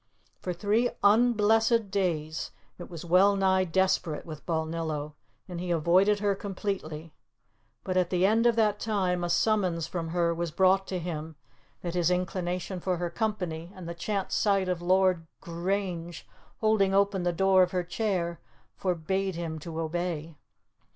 [0.39, 5.13] For three unblessed days it was wellnigh desperate with Balnillo,
[5.47, 7.13] and he avoided her completely,
[7.83, 11.35] but at the end of that time a summons from her was brought to him
[11.81, 16.27] that his inclination for her company and the chance sight of Lord Grange
[16.61, 18.39] holding open the door of her chair
[18.77, 20.35] forbade him to disobey.